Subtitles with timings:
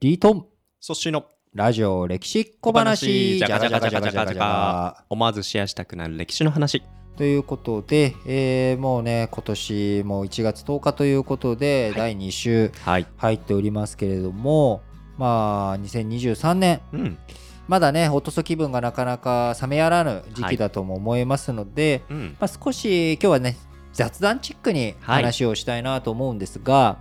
[0.00, 0.46] リートン、
[0.78, 1.24] そっしの。
[1.54, 6.84] ラジオ歴史小話、じゃがじゃがじゃがじゃがじゃが思わずシェアしたくなる歴史の話
[7.16, 14.82] ということで、えーもうね、今年も1月10日ということで、はい第2週はい入っておりますけれども、
[15.16, 17.18] まあ、2023年、うん
[17.66, 23.56] まだね、おとそ気分がなかなか冷めやらぬ時期だとも思いますので、うんまあ、少し今日はね、
[23.92, 26.98] 雑談チックにはい話をしたいなと思うんですが、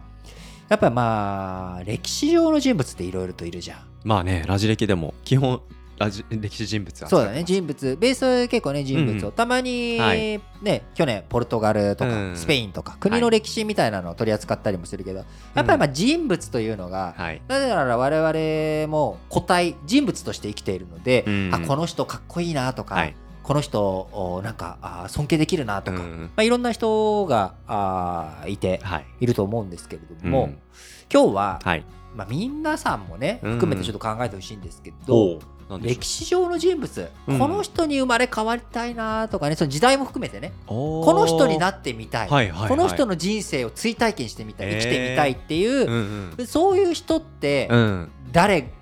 [0.69, 3.79] やっぱまあ、歴史上の人物っていろいろといるじゃん。
[4.03, 5.61] まあねラジ歴でも基本
[5.97, 7.97] ラジ歴史人物はそうだね人物。
[7.99, 10.39] ベース結構ね人物を、うんたまに、はい。
[10.61, 17.41] ね去年ポルトガルとか、うんスペインとか国の歴史みたいなのを取り扱ったりもするけど、やっぱりまあ人物というのが、はい。
[17.47, 21.49] なぜなら我々も個体人物として生きているので、うん。
[21.53, 23.15] あこの人かっこいいなとか、はい
[23.47, 29.05] この人おなんかあ尊敬できるなとか、うんまあ、いろんな人があいてはい。
[29.21, 30.57] いると思うんですけれども、うん。
[31.11, 31.85] 今日は、はい。
[32.13, 33.53] まあ、皆さんもねうん。
[33.53, 37.39] 含めてちょっと考えてほしいんですけど、おうなん歴史上の人物、うん。
[37.39, 42.69] この人に生まれ変わりたいなとかねその時代も含めてねこの人になってみたい,、はいはいはい。
[42.69, 45.89] この人の人生を追体験してみたい、生きてみたいっていう
[46.37, 48.11] う、んそういう人ってうんうん。
[48.33, 48.73] 誰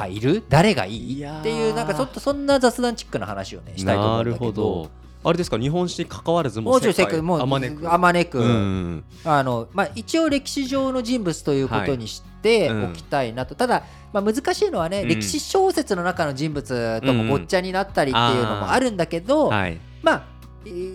[0.00, 0.42] がいる？
[0.48, 1.24] 誰がいい？
[1.24, 4.46] っていうなんかちょっとそんな雑談チックな話をねしたいと思うんだけど。
[4.46, 4.90] なるほど。
[5.22, 5.58] あれですか？
[5.58, 7.92] 日本史に関わらずももう世界もうあまねく？
[7.92, 9.04] あまねく、うん。
[9.24, 12.78] あのまあ、一応歴史上の人物ということにしてはい。
[12.78, 12.84] うん。
[12.86, 13.84] おきたいなと、ただ、
[14.14, 15.08] まあ、難しいのはね、うん。
[15.08, 19.78] 歴史小説の中の人物ともごっちゃになったりっていうのもあるんだけど、はい。
[20.02, 20.39] まあえー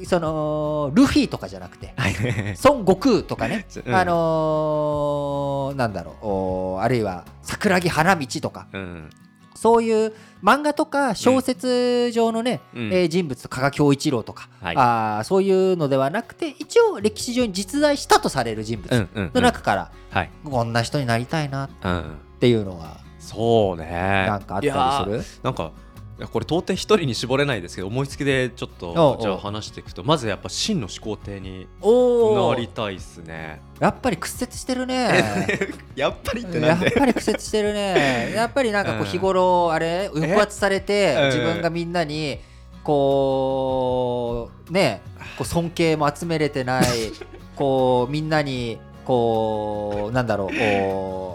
[0.05, 2.13] そのルフィとかじゃなくてはい。
[2.63, 3.95] 孫悟空とかね、うん。
[3.95, 6.83] あのーなんだろう。
[6.83, 8.67] あるいは桜木花道とか。
[8.73, 9.09] うん。
[9.55, 12.93] そういう漫画とか小説上のね、うん。
[12.93, 14.75] えー人物加賀恭一郎とか、はい。
[14.77, 20.29] あーそういうのではなくて一応歴史上に実在したとされる人物の中から、はい。
[20.43, 22.17] こんな人になりたいなっうん。
[22.39, 24.25] ていうのはそうね。
[24.27, 25.39] なんかあったりする？
[25.41, 25.71] なんか
[26.17, 33.61] いやこれ到底一人に絞れないですけど思いつきでちょっとじゃあ話していくとまずやっぱ真の始皇帝になりたいっすね。
[33.81, 35.09] やっぱり屈折してるね。
[35.95, 36.91] やっぱりってやっなんで？
[36.91, 38.31] ぱり屈折してるね。
[38.33, 39.05] やっぱりなんかこううん。
[39.07, 41.25] 日頃あれ抑圧されてうん。
[41.25, 42.39] 自分がみんなに
[42.83, 45.01] こうね
[45.37, 46.85] こう尊敬も集めれてない
[47.57, 51.34] こうみんなにこうなんだろうこ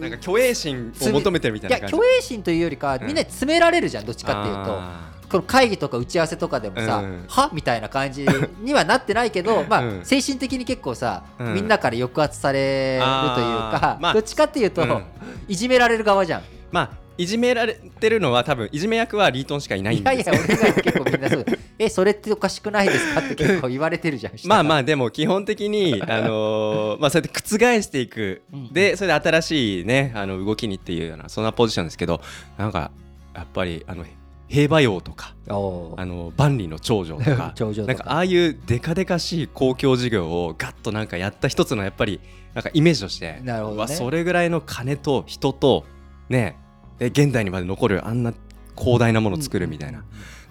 [0.00, 1.96] なんか虚栄心を求めてるみたいいやな感じ。
[1.96, 3.06] 虚栄心というよりかうん。
[3.06, 4.60] みんなに詰められるじゃんどっちかっていうと。
[4.66, 7.24] あこの会議とか打ち合わせとかでもさ、うん。
[7.28, 7.50] は？
[7.52, 8.26] みたいな感じ
[8.60, 10.04] にはなってないけど、 まあうん。
[10.04, 11.54] 精神的に結構さ、うん。
[11.54, 14.12] みんなから抑圧されるというかまあ。
[14.12, 15.04] どっちかっていうと、うん。
[15.48, 16.40] いじめられる側じゃん。
[16.40, 21.46] ーまあいじめられてるのは多分いじめ役はリートンしかいないんいやいや、ですよ俺が結構みんなそう、
[21.78, 24.32] え、それっておかしくないですかって結構言われてるじゃん。
[24.46, 28.42] まあまあ、あでも基本的にあのーまあそうやって覆していく。
[28.52, 28.72] うん。
[28.72, 32.20] でそれで新しいねあの動きにっていうようなそんなポジションですけど
[32.58, 32.90] なんか
[33.34, 34.04] やっぱりあの
[34.48, 37.94] 平和王とかおあの万里の長城とか なんとか。
[37.94, 42.20] かああいうデカデカしい公共事業をガッとなんかやった一つのやっぱり
[42.54, 43.94] なんかイメージとしてなるほどね。
[43.94, 45.84] それぐらいの金と人と
[46.28, 46.56] ね
[46.98, 48.32] で現代にまで残るあんな
[48.78, 50.04] 広大なものを作るみたいな、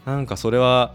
[0.06, 0.94] なんかそれは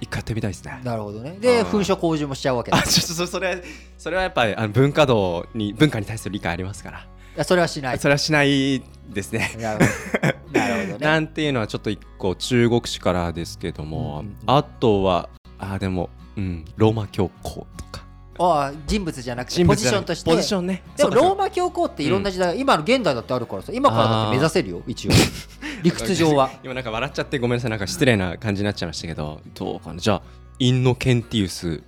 [0.00, 0.80] 一回やってみたいですね。
[0.82, 1.36] なるほどね。
[1.40, 2.78] で、噴所工事もしちゃうわけだ。
[2.78, 3.62] あちょっとそそれ
[3.96, 7.02] それはやっぱりあの文化道に文化に対する理解ありますから、い
[7.36, 7.98] やそれはしない。
[7.98, 9.52] それはしないですね。
[9.58, 10.98] なるほどなるほどね。
[11.06, 15.28] なんていうのはちょっと一個中国史からですけども、うんうんうんあとは
[15.58, 18.04] あでも、うん、ローマ教皇とか
[18.38, 19.64] ああ人物じゃなくて。
[19.64, 20.30] ポジションとして。
[20.30, 20.82] ポジションね。
[20.96, 25.12] でもローマ教皇っていろんな時代、今の現代だってあるからさ今からだって目指せるよ一応。
[25.82, 26.50] 理屈上は。
[26.64, 27.70] 今なんか笑っちゃってごめんなさい。
[27.70, 29.40] なんか失礼な感じになっちゃいましたけど。
[29.54, 30.00] どうかな。
[30.00, 30.22] じゃあ
[30.58, 31.82] インノケンティウス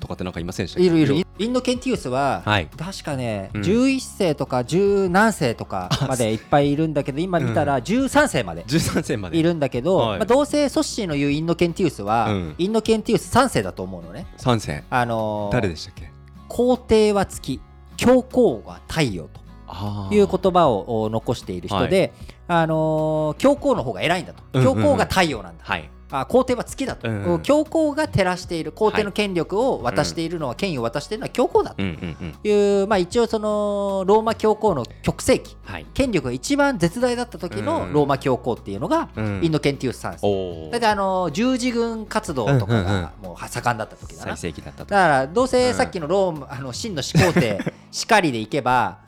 [0.00, 1.14] とかってなんかいませんでしたいるいる。
[1.16, 2.68] インドケンティウスは、はい。
[2.76, 3.62] 確かね、うん。
[3.62, 9.36] 11世とか10何世とかまでいっぱいいるんだけど今見たら13世まで13世まで。
[9.36, 10.18] いるんだけど、はい。
[10.18, 12.54] まあ、どうせソッシーの言うインドケンティウスは、うん。
[12.56, 14.84] インドケンティウス3世だと思うのね、3世。
[14.90, 16.10] あのー誰でしたっけ？
[16.48, 17.60] 皇帝は月。
[17.96, 22.12] 教皇は太陽とあいう言葉をお残している人で、
[22.46, 24.62] あのー教皇の方が偉いんだと。
[24.62, 27.42] 教皇が太陽なんだ、はいあ皇帝は月だと、うんうん。
[27.42, 31.82] 教皇が照らしている皇帝の権力を渡しているのは、権威を渡しているのは教皇だと。
[31.82, 35.86] いう、まあ、一応そのローマ教皇の極盛期はい。
[35.94, 39.40] 権力が一番絶大だった時のうんローマ教皇っていうのが、うん。
[39.42, 40.70] インドケンティウス3世。
[40.70, 47.58] だってあの十字軍活動とかがもう盛んだった時だな、最盛期だったとだからどうせさっきのローマ、あの真の始皇帝
[47.90, 49.03] しかりでいけば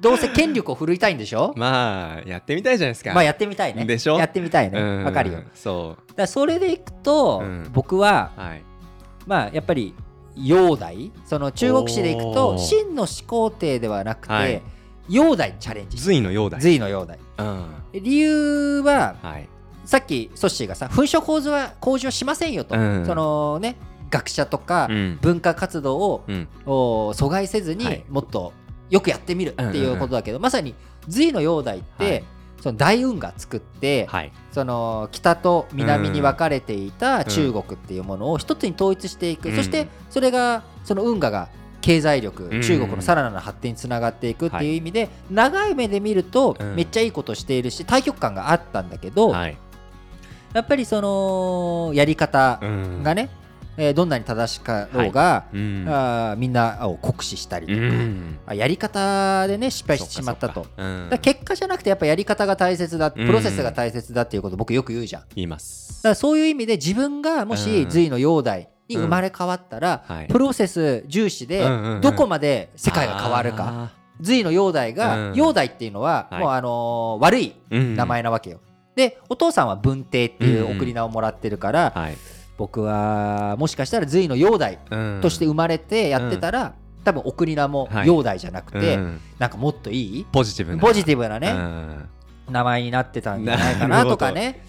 [0.00, 1.54] どうせ権力を振るいたいんでしょ？
[1.56, 3.14] まあやってみたいじゃないですか。
[3.14, 3.84] まあやってみたいね。
[3.86, 4.18] でしょ？
[4.18, 4.78] やってみたいね。
[4.78, 5.04] うん。
[5.04, 5.42] わかるよ。
[5.54, 7.70] そらそれでいくと、うん。
[7.72, 8.62] 僕はうはい。
[9.26, 9.94] まあやっぱり
[10.36, 12.58] 煬帝その中国史でいくとおー。
[12.58, 14.62] 真の始皇帝ではなくて、はい。
[15.08, 15.98] 煬帝にチャレンジ。
[15.98, 18.02] 隋の煬帝隋の煬帝うん。
[18.02, 19.48] 理由ははい。
[19.84, 23.06] さっきソッシーがさ噴書構図は向上しませんよと、うん。
[23.06, 23.76] そのね
[24.10, 25.18] 学者とかうん。
[25.22, 26.48] 文化活動を、うん。
[26.66, 28.04] お阻害せずに、はい。
[28.08, 28.52] もっと
[28.92, 30.74] よくやってみるっていうことだけど、まさに
[31.08, 32.24] 隋の煬帝って、はい。
[32.60, 34.32] その大運河作って、はい。
[34.52, 39.56] その北と南に分かれていた中国っていうものを一つに統一していく、うん。
[39.56, 41.48] そしてそれがその運河が
[41.80, 42.62] 経済力、うん。
[42.62, 46.76] 中国のさらなる発展につながっていくっていう意味で、長い目で見るとうん。
[46.76, 49.56] めっちゃいいことしているし対極感があったんだけど、はい。
[50.52, 53.02] やっぱりそのやり方うん。
[53.02, 53.30] がね、
[53.76, 55.86] えーどんなに正しかろうが、うん。
[55.88, 58.38] あーみんなを酷使したりとうか、ん。
[58.46, 60.66] あやり方でね失敗してしまったと。
[60.76, 61.10] うん。
[61.22, 65.22] 結果じゃなくてやっぱやり方が大切だプロセスが大切だっていうこと僕よく言うじゃん。
[65.22, 66.02] だ言います。
[66.02, 67.90] からそういう意味で自分がもしうん。
[67.90, 70.26] 隋の煬帝に生まれ変わったら、はい。
[70.28, 72.00] プロセス重視でうんうんうん。
[72.02, 75.34] どこまで世界が変わるか、あ隋の煬帝が、うん。
[75.34, 76.40] 煬帝っていうのは、はい。
[76.40, 78.60] もうあのー悪い名前なわけよ。
[78.94, 82.16] でお父さんは文帝っていう送り名をもらってるから、はい
[82.56, 85.20] 僕はもしかしたら隋の煬帝うん。
[85.22, 88.06] として生まれてやってたら、多分送り名もはい。
[88.06, 89.20] 煬帝じゃなくて、うん。
[89.38, 90.26] なんかもっといい？
[90.30, 90.82] ポジティブな。
[90.82, 92.08] ポジティブなね、うん。
[92.50, 94.64] 名前になってたんじゃないかなとかね。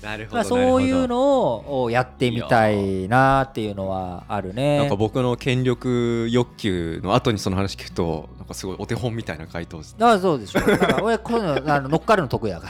[0.46, 4.78] そういうをのをやってみたいなっていうのはあるね。
[4.78, 10.60] なんか僕の権力欲求の後にその話聞くとなんかすごいお手本みたいな回答ですああそうでしょ。
[10.62, 12.70] だから俺こういうのあの乗っかるの得意だか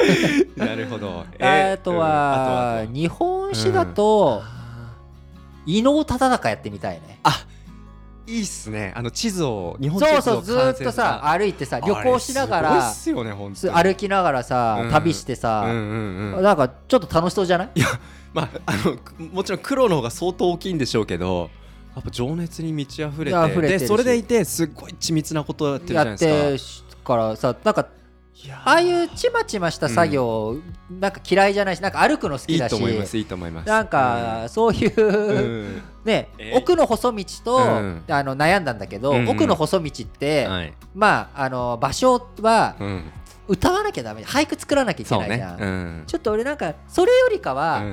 [0.57, 0.65] ら。
[0.65, 1.25] なるほど。
[1.39, 2.79] あとうんは。
[2.79, 4.41] あと日本史だと
[5.65, 7.19] 伊能忠敬やってみたいね。
[7.23, 7.45] あ
[8.25, 8.93] いいっすね。
[8.95, 14.91] あの地図を日本地図をそうそうずーっとさ完歩いてさ旅行しながあれすごいっらすよね本当歩きながらさ、うん。
[14.91, 17.69] 旅してさ、うんうんうんなんかちょっと楽しそうじゃない？
[18.33, 21.49] まああのくもちろん黒の方が相当大きいんでしょうけど
[21.95, 23.81] やっぱ情熱に満ち溢れて溢れてるし。
[23.81, 26.17] でそれでいてすっごい緻密なことをやってるじゃやっない
[26.53, 26.89] ですか。
[26.91, 27.87] てからさなんか
[28.65, 30.57] ああいうちまちました作業、
[30.89, 32.73] なんか嫌いじゃないしなんか歩くの好きだし。
[32.73, 33.67] いいと思いますいいと思います。
[33.67, 35.37] なんかそういう、うん。
[35.37, 36.57] うんね、えー。
[36.57, 38.03] 奥の細道と、うん。
[38.09, 39.29] あの悩んだんだけど、うんうん。
[39.29, 40.73] 奥の細道って、はい。
[40.93, 43.11] まああの場所はうん。
[43.47, 44.23] 歌わなきゃダメ。
[44.23, 46.03] 俳句作らなきゃいけないじゃん、うん。
[46.07, 47.83] ちょっと俺なんかそれよりかは、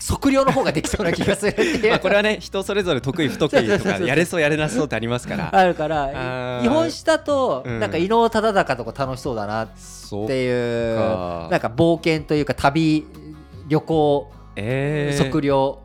[0.00, 1.90] 測量の方ができそうな気がするっていう。
[1.90, 5.54] まあこれはね人それぞれ得意不得意とかやれそうやれなそうってありますから。
[5.54, 7.80] あるから日本史だと、うん。
[7.80, 11.48] なんか伊能忠敬とか楽しそうだなっそうていうか。
[11.50, 13.06] なんか冒険というか旅
[13.68, 15.24] 旅行えー。
[15.24, 15.80] 測量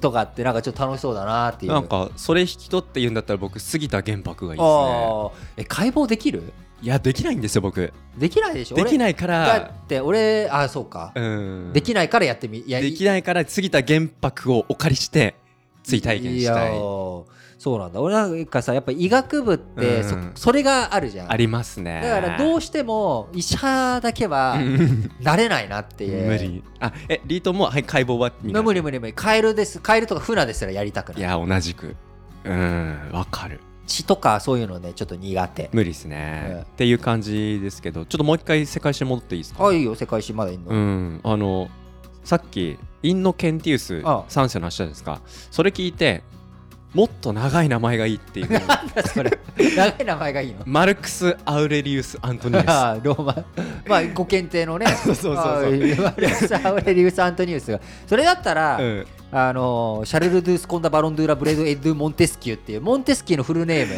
[0.00, 1.72] とかってなんかちょっと楽しそうだなっていう。
[1.72, 5.30] なんかそれ引き取って言うんだったら僕杉田玄白がいいですね。
[5.58, 6.52] え解剖できる？
[6.82, 7.92] いやできないんですよ僕。
[8.18, 8.76] できないでしょ？
[8.78, 11.70] いできないかだらって俺あそうか、うん。
[11.72, 15.34] できないからやってみやできないから杉田玄白をお借りして
[15.82, 16.72] 追体験したい。
[16.76, 18.00] そうなんだ。
[18.02, 20.32] 俺なんかさやっぱ医学部ってそ,、うん。
[20.34, 21.32] それがあるじゃん。
[21.32, 22.02] ありますね。
[22.02, 26.26] だからどうしても医者だけはう んなれないなっていう。
[26.26, 26.62] 無理。
[26.80, 29.12] あえリートもはい解剖は無理無理無理。
[29.14, 29.80] カエルです。
[29.80, 31.20] カエルとかフナですらやりたくない。
[31.20, 31.96] いや同じく。
[32.44, 35.68] うんわかる血とかそういうのねちょっと苦手。
[35.72, 36.60] 無理ですね、うん。
[36.62, 39.66] っていう感じですけどちょっともう一回世界史戻っていいですか？
[39.66, 41.20] あいいよ世界史まだいんの、うん。
[41.22, 41.68] あの
[42.24, 45.20] さっきインノケンティウスあ3世の話じゃないですか。
[45.50, 46.22] それ聞いて
[46.94, 48.48] もっと長い名前がいいっていう。
[49.12, 49.38] それ。
[49.76, 50.60] 長い名前がいいの？
[50.64, 52.68] マルクス・アウレリウス・アントニウス。
[52.70, 53.44] ああローマ。
[53.88, 54.86] まあご検定のね。
[55.04, 56.02] そうそうそうそう。
[56.02, 57.80] マルクス・アウレリウス・アントニウスが。
[58.06, 59.06] それだったら、うん
[59.36, 63.94] あのシャルル・ドゥ・スコンダ・バロン・ドゥ・ラ・ブレード・エドゥ・モンテスキューっていうモンテスキューのフルネーム。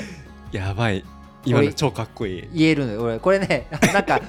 [0.50, 1.04] やばい。
[1.44, 2.48] 今の超かっこいい。
[2.54, 3.02] 言えるのよ。
[3.02, 4.22] 俺これね なんか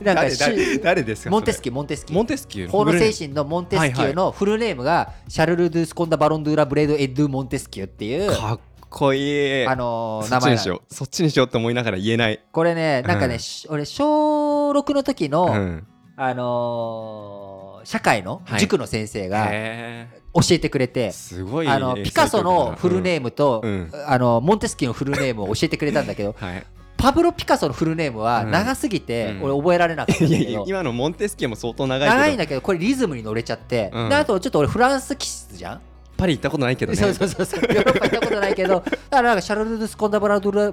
[0.00, 2.14] なんかし誰ですかモンテスキュューモンテスキュー。
[2.16, 4.84] モンテスキュー法の精神のモンテスキューのフルネーム。
[4.84, 9.66] がシャルル・ドゥ・スコンダ・バロン・ドゥ・ラ・ブレード・エドゥ・モンテスキューっていうかっこいい。
[9.66, 10.52] あの名前なの。
[10.54, 10.94] っちにしよう。
[10.94, 12.40] そっちにしようって思いながら言えない。
[12.52, 13.40] これねなんかね、うん。
[13.40, 15.86] し俺小6の時の、うん。
[16.16, 17.41] あのー
[17.84, 18.60] 社会のはい。
[18.60, 23.90] 塾の先生がへ教えてくれて、ーすごいあのピカソのフルネーームと、うん。
[24.06, 26.66] あのモンテスキューのフルネームを教えてくれたんだけどムはい。
[26.96, 28.50] パブロ・ピカソのフルネームはうん。
[28.50, 29.42] 長すぎて、うん。
[29.42, 32.20] 俺覚えられなかったんいやいやだけど、今のモンテスキューも相当長いけど。
[32.20, 34.08] 長いんだけどこれリズムに乗れちゃって、うん。
[34.08, 35.80] であとちょっと俺フランス気質じゃん、
[36.16, 36.98] パリ行ったことないけどね。
[36.98, 37.60] そうそうそうそう。
[37.62, 40.72] ヨーロッパ行ったことないけどだからなんかシャルル・ドゥ・スコンダ・バラドゥラ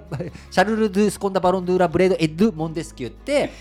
[0.51, 3.51] シャルル・ドゥ・スコンダ・バロンドゥラ・ブレード・エッド・モンテスキューって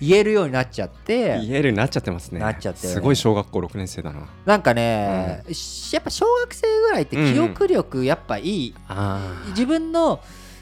[0.00, 1.40] 言えるようになっちゃって。
[1.40, 2.40] 言えるようになっちゃってますね。
[2.40, 4.28] なっちゃってすごい小学校6年生だな。
[4.44, 10.20] なんかね、しやっぱ小学生ぐらいって記憶力やっぱいい、あ自分の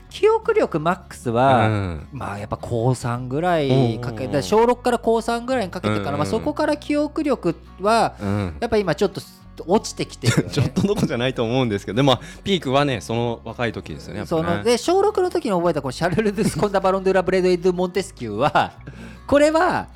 [0.08, 2.08] 記憶力マックスあは、うん。
[2.12, 6.18] まあやっぱ高3ぐらいかけうんて小6から高3ぐらいにかけてから、うん。
[6.18, 8.56] まあ、そこから記憶力はうん。
[8.60, 9.20] やっぱ今ちょっと
[9.66, 10.48] 落ちてきてね。
[10.50, 11.96] ちょっとどころじゃないと思うんですけど。
[11.96, 18.72] でもまあピークはねその若い時ですよねやっぱそねので小6の時に覚えたこのシャルル・ドゥ・スコンダ・バロン・ドゥ・ラ・ブレード・エドゥ・モンテスキューは
[19.26, 19.88] これは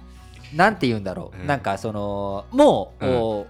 [0.55, 3.47] なんて言うんだろう、うんなんかそのもう、お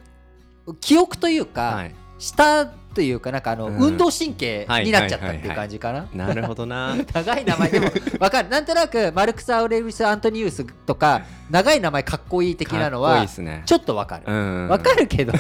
[0.81, 1.95] 記憶というか、はい。
[2.19, 3.77] したというかなんかあの、うん。
[3.79, 6.09] 運動神経はいになっちゃったっていう感じかな。
[6.13, 6.95] なるほどな。
[7.13, 7.71] 長い名前。
[7.71, 8.49] でもわかる。
[8.49, 13.63] なんとなくマルクス・アウレリウス・アントニウスとか長い名前かっこいい的なのはね。
[13.65, 14.25] ちょっとわかる。
[14.27, 14.69] うん。
[14.69, 15.33] わかるけど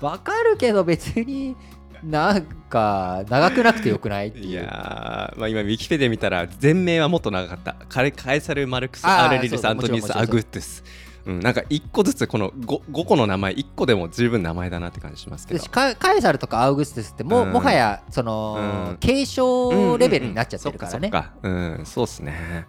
[0.00, 1.56] わかるけど別に
[2.02, 4.46] なんか長くなくてよくないっていう。
[4.46, 7.76] いやー、まあ、今ウィキペディア見たら全名はもっと長かった。
[7.88, 10.84] カレカエサル・マルクス・アレリルス・アントニウス・アグストゥス。
[11.26, 15.62] うん、なんか一個ずつこの 5, 5個の名前1個でも十分名前だなって感じしますけど。
[15.62, 17.52] でカカエサルとかアウグストゥスっても,、うん。
[17.52, 18.96] もはやその、うん。
[18.96, 21.10] 継承レベルになっちゃってるからね。
[21.42, 21.84] うんうんうん。
[21.84, 22.66] そそうっすね。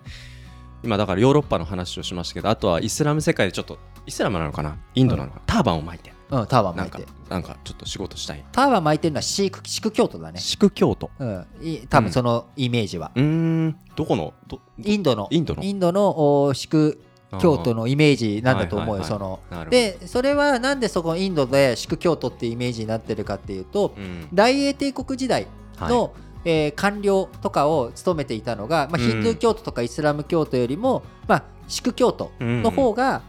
[0.83, 4.77] 今だからヨーロッパの話をしましたけどあとはイスラム世界でちょっとイスラムなのかな？
[4.95, 7.07] インドなのかな、ターバンを巻いてうん、ターバン巻いて。
[7.29, 8.43] なんかちょっと仕事したい。
[8.51, 10.39] ターバン巻いてるのはシークシク教徒だね。
[10.39, 11.11] シク教徒？
[11.19, 13.11] うん、い多分そのイメージは。
[13.15, 13.77] うーん。
[13.95, 14.33] どこの？
[14.47, 15.27] どインドの。
[15.29, 15.63] インドの？
[15.63, 17.01] インドのおシク
[17.39, 19.01] 教徒のイメージなんだと思うよ。
[19.03, 19.41] はいはいはい。
[19.49, 19.69] その。
[19.69, 24.27] でそれはなんでそこインドでシク教徒っていうイメージになってるかっていうと、うん。
[24.33, 25.47] 大英帝国時代
[25.79, 29.09] の、えー官僚とかを務めていたのが、まあ、うん。
[29.09, 33.21] ヒンドゥー教徒とかイスラム教徒よりも、まあ、シク教徒の方が、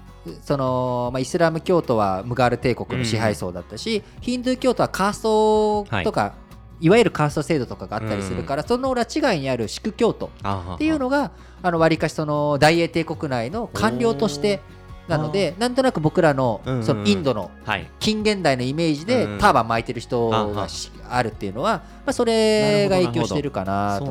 [0.42, 6.34] そのまあ、イスラム教徒はムガール帝国の支配層だったし、ヒンドゥー教徒はカーストとか、
[6.80, 10.26] い、わゆるカースト制度とかがあったりするから、その裏違いにあるシク教徒。
[10.26, 14.60] っっていうのがあの割かしその大英帝国内の官僚として
[15.08, 17.90] なのでなんとなく僕らのそのインドのはい。
[17.98, 24.04] 近現代のイメージでうんターバン巻いてる人がしあるっていうのは、まあ、それが影響してるかなと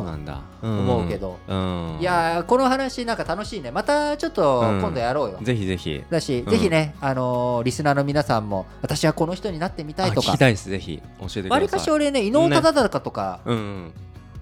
[0.61, 1.97] 思うけど、うん。
[1.99, 3.71] いやーこの話なんか楽しいね。
[3.71, 4.81] またちょっとうん。
[4.81, 6.03] 今度やろうよ、ぜひぜひ。
[6.09, 6.51] だし、うん。
[6.51, 10.29] ぜひね、あのーリスナーの皆さんも私はこの人になってみたいとか。
[10.29, 10.69] あ聞きたいです。
[10.69, 11.49] ぜひ教えてください。
[11.49, 13.39] わりかし俺ね伊能忠敬とか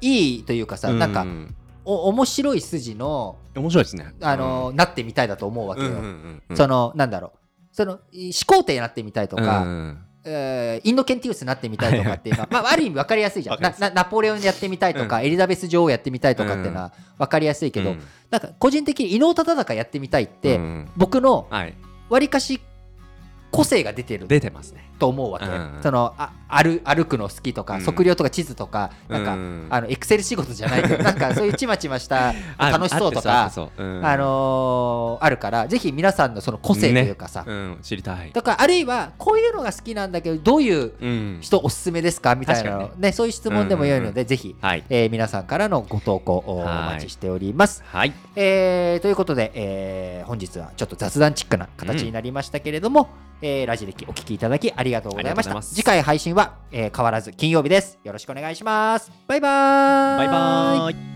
[0.01, 1.55] いいというかさ、なんかうん
[1.89, 4.13] お面白い筋の、面白いですね。
[4.21, 6.57] あのーなってみたいだと思うわけよ、うんうんうんうん。
[6.57, 7.39] そのなんだろう。
[7.71, 13.61] その始皇帝になってみたいとか、うんえーインドケンティウスになってみたいとかっていうのは、 まあ、ある意味分かりやすいじゃん。
[13.61, 15.25] なナポレオンやってみたいとか、うん。
[15.25, 18.01] エリザベス女王やってみたいとかっていうのは分かりやすいけど、うん。
[18.29, 20.89] なんか個人的に伊能忠敬やってみたいって、うん。
[20.97, 21.75] 僕のはい。
[22.09, 22.61] わりかし
[23.51, 24.27] 個性が出てる。
[24.27, 25.79] 出てますねと思うわけ、うん。
[25.81, 27.81] そのあ歩歩くの好きとか、うん。
[27.81, 29.67] 測量とか地図とかなんか、うん。
[29.69, 30.81] あのエクセル仕事じゃない。
[30.83, 33.51] け どなんかそういうちまちましたあ楽しそうとあか
[34.03, 38.31] あのーあるからぜひ皆さんのその個性というかさ、うん知りたい。
[38.33, 41.37] だからあるいはこういうのが好きなんだけどどういううん。
[41.41, 42.35] 人おすすめですか？
[42.35, 43.11] みたいなの、確かにね。
[43.11, 44.83] そういう質問でも良いので、ぜひ、はい。
[44.89, 46.93] えー皆さんからのご投稿をおはい。
[46.95, 47.83] 待ちしております。
[47.85, 48.13] はい。
[48.35, 53.09] えーということで、えー本日はちょっと雑談チックな形になりましたけれども、
[53.41, 55.51] えーラジ歴お聞きいただきありがとうございました。
[55.51, 55.75] ありがとうございます。
[55.75, 57.99] 次回配信は、えー変わらず金曜日です。
[58.03, 59.11] よろしくお願いします。
[59.27, 60.25] バイバーイ。
[60.25, 61.09] バイバーイ。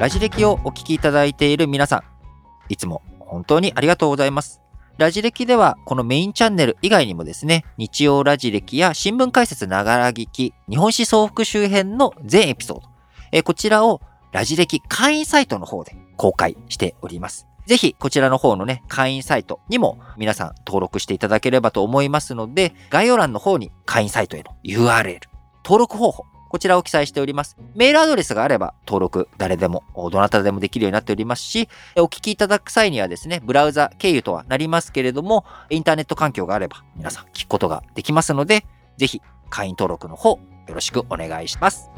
[0.00, 2.02] ラジ歴をお聞きいただいている皆さん、
[2.70, 4.62] いつも本当にありがとうございます。
[4.96, 12.88] ラジ歴ではこのメインチャンネル以外にもですね、日曜ラジ歴や新聞解説ながら聞き、日本史総復周辺の全エピソード、
[13.32, 14.00] えーこちらを
[14.32, 17.46] ラジ歴会員サイトの方で公開しております。
[17.70, 25.20] ぜひこちらの方のね、会員サイトにも皆さん登録していただければと思いますので、概要欄の方に会員サイトへの URL、
[25.64, 27.56] 登録方法、こちらを記載しております。
[27.76, 40.38] メールアドレスがあれば登録誰でも、どなたでもできるようになっておりますし、お聞きいただく際にはですね、ブラウザ経由とはなりますけれども、インターネット環境があれば皆さん聞くことができますので、ぜひ会員登録の方よ
[40.74, 41.88] ろしくお願いします。